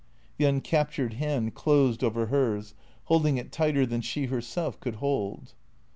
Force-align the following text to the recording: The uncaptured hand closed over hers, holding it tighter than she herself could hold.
The 0.37 0.45
uncaptured 0.47 1.13
hand 1.13 1.53
closed 1.53 2.03
over 2.03 2.25
hers, 2.25 2.73
holding 3.03 3.37
it 3.37 3.51
tighter 3.51 3.85
than 3.85 4.01
she 4.01 4.25
herself 4.25 4.79
could 4.79 4.95
hold. 4.95 5.53